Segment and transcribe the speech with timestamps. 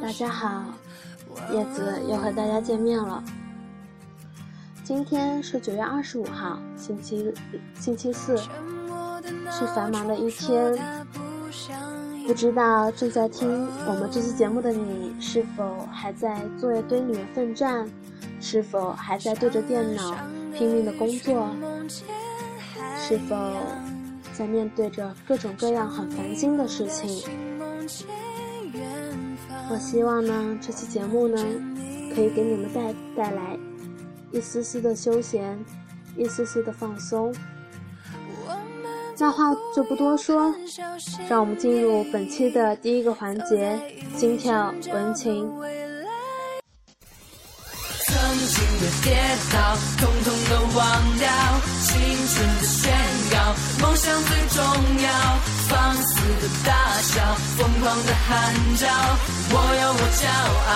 [0.00, 0.64] 大家好，
[1.52, 3.22] 叶子又和大家见面了。
[4.84, 7.32] 今天是九月二十五号，星期
[7.78, 10.78] 星期四，是繁忙的一天。
[12.26, 17.88] 不知道正在听我们这期节目的你，是否还在作业堆里面奋战？
[18.40, 20.16] 是否还在对着电脑
[20.54, 21.48] 拼命的工作？
[22.96, 23.36] 是否
[24.32, 27.28] 在面对着各种各样很烦心的事情？
[29.72, 31.40] 我希望呢，这期节目呢，
[32.12, 33.56] 可以给你们带带来
[34.32, 35.56] 一丝丝的休闲，
[36.16, 37.32] 一丝丝的放松。
[39.16, 40.52] 那话就不多说，
[41.28, 43.78] 让我们进入本期的第一个环节——
[44.18, 45.48] 心跳温情。
[48.06, 49.14] 曾经的跌
[49.52, 51.28] 倒，统统都忘掉，
[51.86, 51.94] 青
[52.26, 52.62] 春的
[53.30, 54.58] 宣告，梦想最重
[55.02, 55.08] 要。
[55.68, 57.22] 放肆的大笑，
[57.56, 58.88] 疯狂的喊叫，
[59.50, 60.26] 我有我骄
[60.66, 60.70] 傲，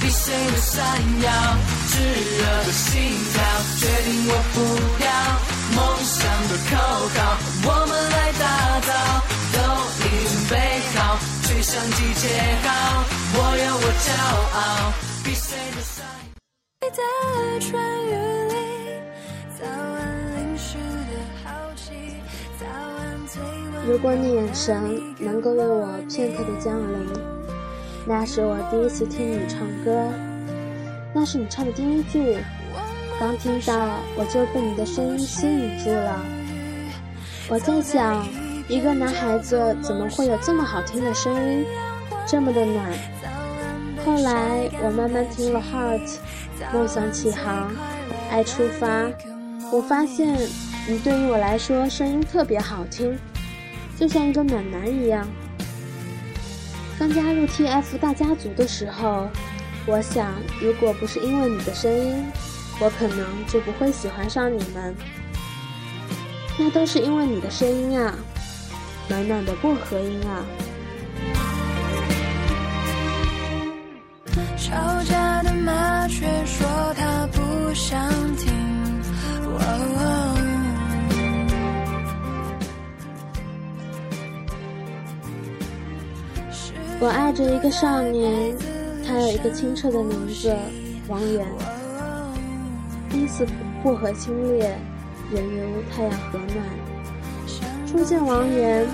[0.00, 0.78] 比谁都闪
[1.20, 1.28] 耀，
[1.88, 2.94] 炙热的心
[3.32, 3.42] 跳，
[3.78, 4.56] 决定我不
[4.98, 5.10] 掉，
[5.74, 6.18] 梦想
[6.48, 6.72] 的口
[7.16, 7.18] 号，
[7.64, 8.44] 我们来打
[8.86, 8.90] 造，
[9.52, 9.58] 都
[10.04, 10.52] 已准备
[10.94, 12.24] 好，吹响集结
[12.62, 12.68] 号，
[13.34, 14.08] 我有我骄
[14.54, 14.58] 傲，
[15.24, 16.88] 比谁都闪耀。
[16.90, 16.96] 的
[17.60, 17.68] 穿
[18.06, 18.39] 越
[23.86, 27.08] 如果你眼神能够为我片刻的降临，
[28.06, 30.08] 那是我第一次听你唱歌，
[31.14, 32.38] 那是你唱的第一句，
[33.18, 33.74] 刚听到
[34.16, 36.20] 我就被你的声音吸引住了。
[37.48, 38.26] 我在想，
[38.68, 41.64] 一个男孩子怎么会有这么好听的声音，
[42.26, 42.92] 这么的暖？
[44.04, 46.08] 后来我慢慢听了《Heart》，
[46.72, 47.70] 梦想起航，
[48.30, 49.10] 爱出发，
[49.70, 50.34] 我发现
[50.98, 53.18] 对于我来说声音特别好听。
[53.98, 55.28] 就像一个暖男一样。
[56.98, 59.28] 刚加入 TF 大家族的时候，
[59.86, 62.24] 我想，如果不是因为你的声音，
[62.80, 64.94] 我可能就不会喜欢上你们。
[66.58, 68.14] 那都是因为你的声音啊，
[69.08, 70.44] 暖暖的薄荷音啊。
[74.56, 78.50] 吵架的麻雀说它不想听。
[87.02, 88.54] 我爱着一个少年，
[89.02, 90.54] 他有一个清澈的名字
[91.08, 91.46] 王源。
[93.08, 93.46] 第一次
[93.82, 94.58] 薄荷清冽，
[95.32, 96.58] 人如太阳和暖。
[97.86, 98.86] 初见王源，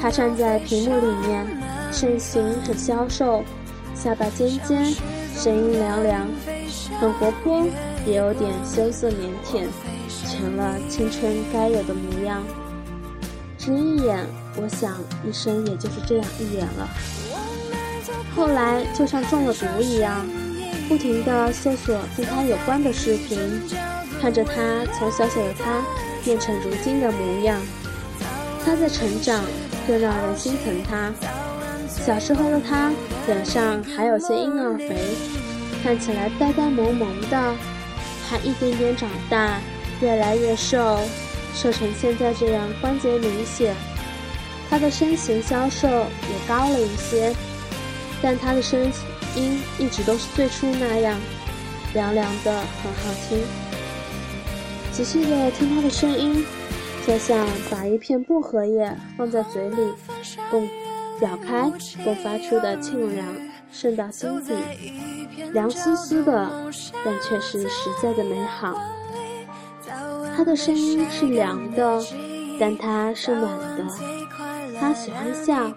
[0.00, 1.46] 他站在屏幕里面，
[1.92, 3.44] 身形很消瘦，
[3.94, 4.84] 下巴尖尖，
[5.32, 6.28] 声音凉凉，
[6.98, 7.64] 很活泼，
[8.04, 9.14] 也有点羞涩腼
[9.46, 9.66] 腆，
[10.28, 12.42] 成了青春该有的模样。
[13.56, 16.88] 只一眼，我想一生也就是这样一眼了。
[18.34, 20.26] 后来就像中了毒一样，
[20.88, 23.38] 不停地搜索跟他有关的视频，
[24.20, 24.52] 看着他
[24.98, 25.82] 从小小的他
[26.24, 27.60] 变成如今的模样。
[28.64, 29.44] 他在成长，
[29.86, 31.12] 更让人心疼他。
[31.88, 32.90] 小时候的他
[33.26, 34.96] 脸上还有些婴儿肥，
[35.82, 37.54] 看起来呆呆萌萌的。
[38.28, 39.60] 他一点点长大，
[40.00, 40.98] 越来越瘦，
[41.54, 43.74] 瘦成现在这样关节明显。
[44.70, 47.34] 他的身形消瘦，也高了一些。
[48.22, 48.80] 但他的声
[49.34, 51.18] 音一直都是最初那样
[51.92, 53.42] 凉凉的，很好听。
[54.92, 56.44] 仔细的听他的声音，
[57.06, 59.76] 就像把一片薄荷叶放在嘴里，
[60.50, 60.68] 共
[61.20, 61.70] 咬开，
[62.04, 63.26] 迸发出的沁凉
[63.72, 64.54] 渗到心底，
[65.52, 66.70] 凉丝丝的，
[67.04, 68.78] 但却是实在的美好。
[70.36, 72.00] 他的声音是凉的，
[72.60, 73.84] 但他是暖的。
[74.78, 75.72] 他喜欢笑，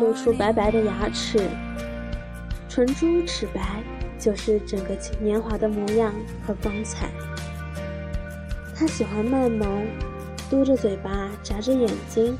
[0.00, 1.48] 露出白白的牙齿。
[2.68, 3.82] 唇珠齿白，
[4.18, 6.12] 就是整个年华的模样
[6.46, 7.08] 和光彩。
[8.76, 9.84] 他喜欢卖萌，
[10.48, 12.38] 嘟着嘴巴，眨着眼睛，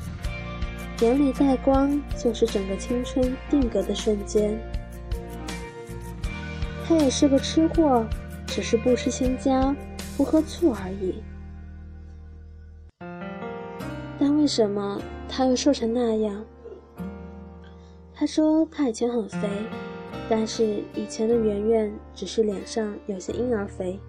[1.01, 4.57] 眼里带光，就是整个青春定格的瞬间。
[6.87, 8.05] 他也是个吃货，
[8.47, 9.75] 只是不吃青椒，
[10.15, 11.21] 不喝醋而已。
[14.17, 16.45] 但为什么他又瘦成那样？
[18.19, 19.47] 他说他以前很肥。
[20.29, 23.99] 但是以前的圆圆只是脸上有些婴儿肥，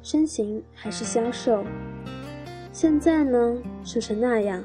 [0.00, 1.64] 身形还是消瘦。
[2.70, 4.62] 现在呢，瘦成那样，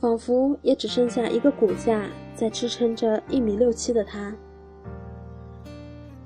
[0.00, 2.02] 仿佛也只剩下一个骨架
[2.34, 4.34] 在支撑着一米六七的他。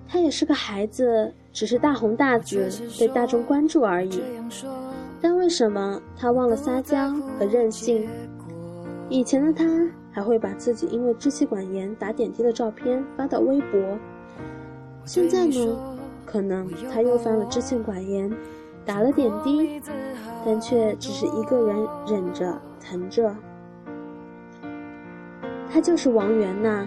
[0.08, 4.22] 他也是个孩子，只是大红大紫被大众关注而已。
[5.20, 8.08] 但为什么他忘了撒娇和任性？
[9.10, 9.66] 以前的他。
[10.16, 13.98] 还会把自己因为支气管炎打点滴的照片发到微博。
[15.04, 15.76] 现在呢，
[16.24, 18.32] 可能他又犯了支气管炎，
[18.82, 19.78] 打了点滴，
[20.42, 21.76] 但却只是一个人
[22.08, 23.36] 忍着疼着。
[25.70, 26.86] 他就是王源呐，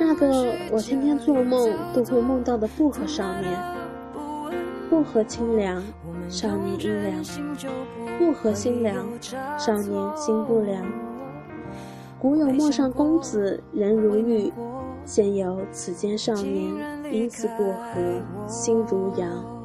[0.00, 3.52] 那个我天天做梦都会梦到的薄荷少年。
[4.88, 5.82] 薄荷清凉，
[6.30, 7.22] 少年阴凉；
[8.18, 9.04] 薄荷心凉，
[9.58, 10.82] 少年心不凉。
[12.18, 14.52] 古有陌上公子人如玉，
[15.04, 16.72] 现有此间少年
[17.12, 19.55] 因似薄荷心如羊。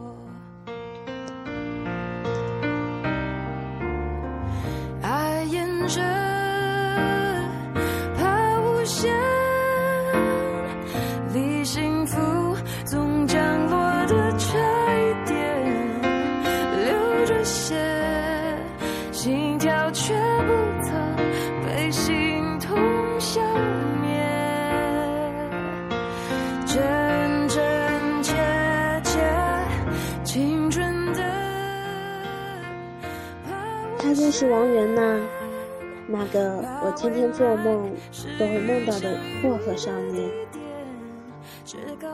[36.11, 37.89] 那个我天天做梦
[38.37, 40.29] 都会梦到的薄荷少年。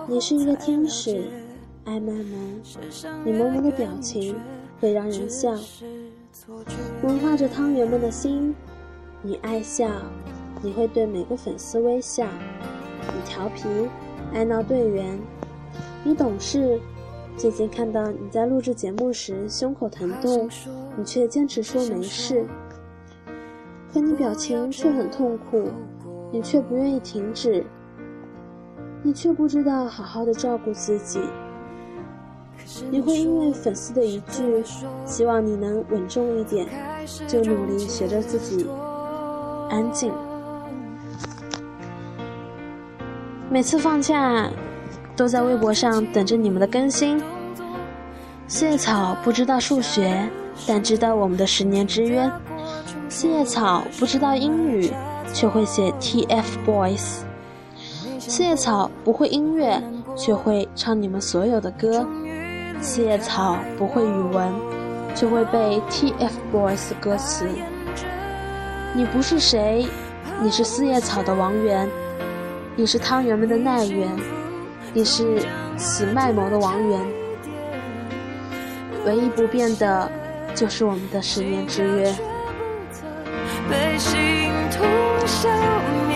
[0.07, 1.23] 你是一个天使，
[1.83, 2.61] 爱卖萌，
[3.25, 4.35] 你萌萌的表情
[4.79, 5.57] 会让人笑，
[7.01, 8.53] 萌化着汤圆们的心。
[9.23, 9.89] 你爱笑，
[10.61, 12.27] 你会对每个粉丝微笑。
[13.01, 13.67] 你调皮，
[14.31, 15.19] 爱闹队员，
[16.03, 16.79] 你懂事。
[17.35, 20.49] 最近看到你在录制节目时胸口疼痛，
[20.95, 22.45] 你却坚持说没事，
[23.93, 25.69] 可你表情却很痛苦，
[26.31, 27.65] 你却不愿意停止，
[29.03, 31.21] 你却不知道好好的照顾自己。
[32.91, 34.63] 你会因为粉丝的一句
[35.05, 36.67] “希望你能稳重一点”，
[37.27, 38.67] 就努力学着自己
[39.69, 40.11] 安静。
[43.49, 44.49] 每次放假。
[45.15, 47.19] 都在微博上等着你们的更新。
[48.47, 50.29] 四叶草不知道数学，
[50.67, 52.31] 但知道我们的十年之约。
[53.09, 54.91] 四叶草不知道英语，
[55.33, 57.21] 却会写 TFBOYS。
[58.19, 59.81] 四叶草不会音乐，
[60.15, 62.05] 却会唱你们所有的歌。
[62.81, 64.53] 四叶草不会语文，
[65.15, 67.47] 却会背 TFBOYS 歌词。
[68.93, 69.87] 你不是谁，
[70.41, 71.89] 你是四叶草的王源，
[72.75, 74.09] 你是汤圆们的奈源。
[74.93, 75.41] 你是
[75.77, 76.99] 死卖萌的王源，
[79.05, 80.09] 唯一不变的，
[80.55, 82.13] 就是我们的十年之约。
[83.69, 84.13] 被心
[84.71, 84.87] 痛
[85.27, 85.49] 消
[86.07, 86.15] 灭，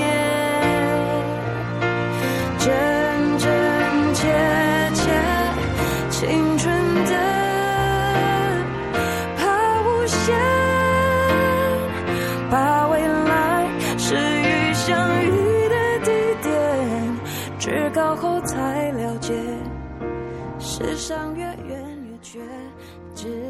[2.57, 2.67] 真
[3.37, 4.27] 真切
[4.93, 5.11] 切，
[6.09, 6.73] 青春
[7.05, 7.11] 的
[9.37, 9.41] 怕
[9.81, 10.33] 无限，
[12.49, 13.67] 把未来
[13.97, 15.29] 是与相遇
[15.69, 15.75] 的
[16.05, 16.09] 地
[16.41, 16.49] 点，
[17.59, 19.33] 至高后才了解，
[20.57, 22.00] 世上越远越绝。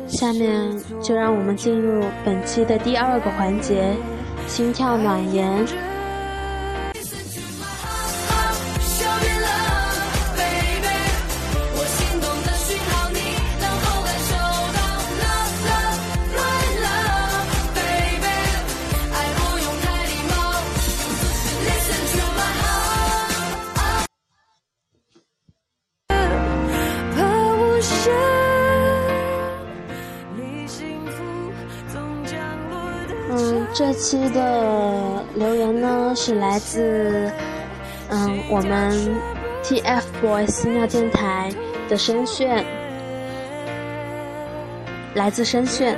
[0.08, 3.96] 下面就让我们进入本期的第二个环节——
[4.48, 5.91] 心跳暖言。
[33.74, 37.32] 这期的留言呢是来自
[38.10, 39.16] 嗯我们
[39.64, 41.50] TFBOYS 寺庙电台
[41.88, 42.66] 的声炫，
[45.16, 45.98] 来自声炫。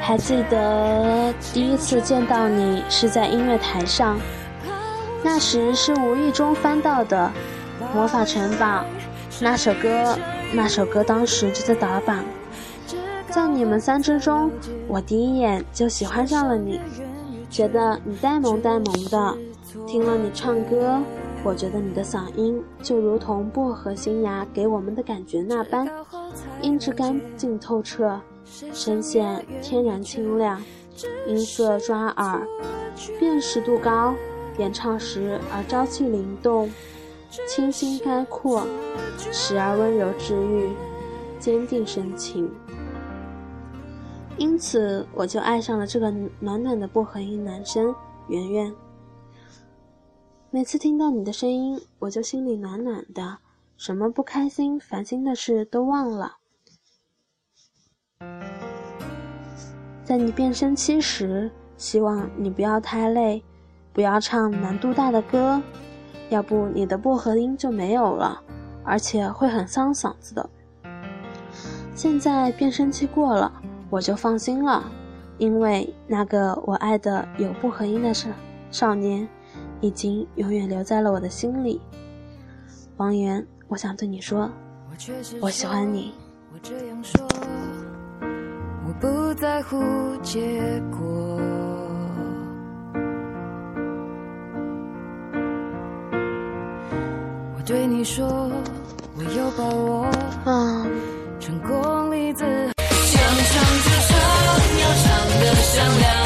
[0.00, 4.18] 还记得第一次见到你是在音乐台上，
[5.22, 7.30] 那时是无意中翻到的
[7.94, 8.66] 《魔法城堡》
[9.40, 10.18] 那首歌，
[10.52, 12.24] 那首歌当时就在打榜。
[13.32, 14.50] 在你们三之中，
[14.86, 16.78] 我第一眼就喜欢上了你，
[17.48, 19.34] 觉得你呆萌呆萌的。
[19.86, 21.00] 听了你唱歌，
[21.42, 25.88] 我觉得你的嗓音就如同薄荷新芽给我们的感觉那般，
[26.60, 28.20] 音质干净透彻，
[28.74, 30.62] 声线天然清亮，
[31.26, 32.46] 音色抓耳，
[33.18, 34.14] 辨识度高，
[34.58, 36.70] 演唱时而朝气灵动，
[37.48, 38.66] 清新开阔，
[39.32, 40.68] 时而温柔治愈，
[41.38, 42.50] 坚定深情。
[44.38, 46.10] 因此，我就爱上了这个
[46.40, 47.94] 暖暖的薄荷音男生
[48.28, 48.74] 圆圆。
[50.50, 53.38] 每次听到你的声音，我就心里暖暖的，
[53.76, 56.38] 什么不开心、烦心的事都忘了。
[60.04, 63.42] 在你变声期时，希望你不要太累，
[63.92, 65.62] 不要唱难度大的歌，
[66.28, 68.42] 要不你的薄荷音就没有了，
[68.82, 70.50] 而且会很伤嗓子的。
[71.94, 73.61] 现在变声期过了，
[73.92, 74.90] 我就放心了，
[75.36, 78.30] 因为那个我爱的有不合音的少
[78.70, 79.28] 少年，
[79.82, 81.78] 已经永远留在了我的心里。
[82.96, 84.50] 王源，我想对你说，
[85.42, 86.14] 我喜欢你。
[86.54, 87.22] 我这样说，
[88.86, 89.78] 我不在乎
[90.22, 90.58] 结
[90.90, 91.38] 果。
[97.66, 98.26] 对你说，
[99.18, 100.10] 我有把握。
[101.38, 102.71] 成功例子，
[105.74, 106.21] 商量。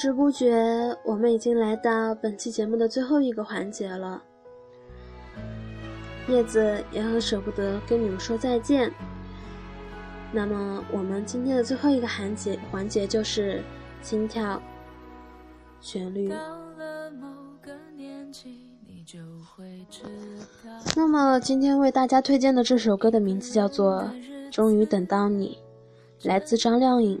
[0.00, 0.56] 不知不觉，
[1.04, 4.22] 我们已经来到本期节目的最后一个环节了。
[6.26, 8.90] 叶子也很舍不得跟你们说再见。
[10.32, 13.60] 那么，我们今天的最后一个环节环节就是
[14.00, 14.58] 心跳
[15.82, 16.32] 旋律。
[20.96, 24.04] 那么，今天为大家推荐的这首歌的名字叫做
[24.50, 25.58] 《终于等到你》，
[26.26, 27.20] 来自张靓颖。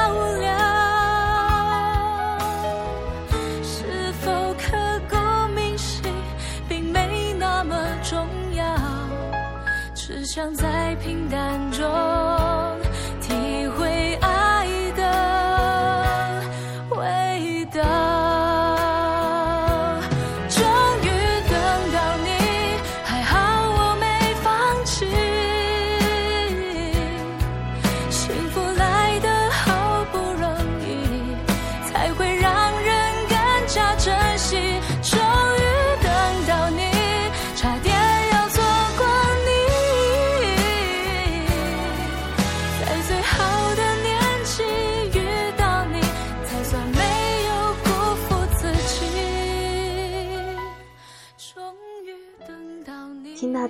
[10.11, 12.50] 只想在平淡中。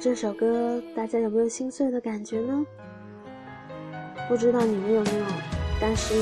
[0.04, 2.66] 这首歌，大家有没有心碎的感觉呢？
[4.28, 5.26] 不知道你们有没有，
[5.80, 6.16] 但是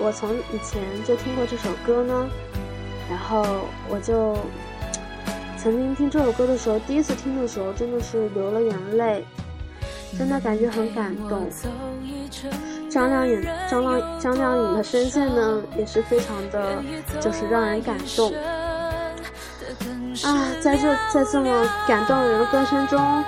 [0.00, 2.30] 我从以前就听过这首歌呢。
[3.10, 3.42] 然后
[3.88, 4.36] 我就
[5.58, 9.24] 曾经听这首歌的时候，第一次听的时候真的是流了眼泪，
[10.16, 11.48] 真的感觉很感动。
[12.88, 16.80] 张靓颖、张靓、张靓颖的声线呢，也是非常的，
[17.20, 18.32] 就是让人感动。
[20.24, 23.22] 啊，在这在这么感动人的歌声中，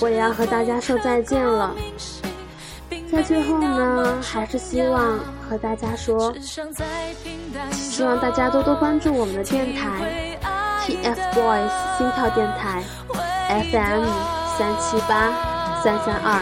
[0.00, 1.74] 我也要和大家说再见了。
[3.10, 5.18] 在最后呢，还是希望
[5.48, 6.32] 和大家说，
[7.72, 10.38] 希望大家多多关注我们的电台
[10.84, 12.82] TFBOYS 心跳电台
[13.48, 14.04] FM
[14.58, 15.32] 三七八
[15.82, 16.40] 三三二。